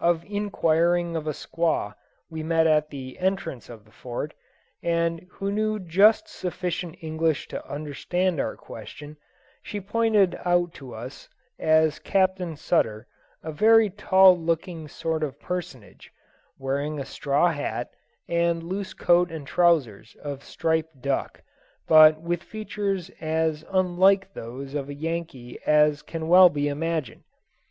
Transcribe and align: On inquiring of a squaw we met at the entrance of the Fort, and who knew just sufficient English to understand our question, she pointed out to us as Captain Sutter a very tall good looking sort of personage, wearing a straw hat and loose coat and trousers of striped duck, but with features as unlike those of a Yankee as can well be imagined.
On 0.00 0.22
inquiring 0.26 1.14
of 1.14 1.26
a 1.26 1.34
squaw 1.34 1.92
we 2.30 2.42
met 2.42 2.66
at 2.66 2.88
the 2.88 3.18
entrance 3.18 3.68
of 3.68 3.84
the 3.84 3.90
Fort, 3.90 4.32
and 4.82 5.26
who 5.28 5.52
knew 5.52 5.78
just 5.78 6.26
sufficient 6.26 6.96
English 7.02 7.48
to 7.48 7.62
understand 7.68 8.40
our 8.40 8.56
question, 8.56 9.18
she 9.62 9.78
pointed 9.78 10.40
out 10.46 10.72
to 10.72 10.94
us 10.94 11.28
as 11.58 11.98
Captain 11.98 12.56
Sutter 12.56 13.06
a 13.42 13.52
very 13.52 13.90
tall 13.90 14.36
good 14.36 14.44
looking 14.46 14.88
sort 14.88 15.22
of 15.22 15.38
personage, 15.38 16.14
wearing 16.58 16.98
a 16.98 17.04
straw 17.04 17.48
hat 17.48 17.90
and 18.26 18.62
loose 18.62 18.94
coat 18.94 19.30
and 19.30 19.46
trousers 19.46 20.16
of 20.22 20.42
striped 20.42 21.02
duck, 21.02 21.42
but 21.86 22.22
with 22.22 22.42
features 22.42 23.10
as 23.20 23.66
unlike 23.70 24.32
those 24.32 24.72
of 24.72 24.88
a 24.88 24.94
Yankee 24.94 25.58
as 25.66 26.00
can 26.00 26.26
well 26.26 26.48
be 26.48 26.68
imagined. 26.68 27.24